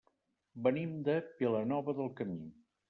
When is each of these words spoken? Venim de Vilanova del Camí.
Venim 0.69 0.95
de 1.11 1.19
Vilanova 1.43 1.97
del 2.03 2.13
Camí. 2.23 2.45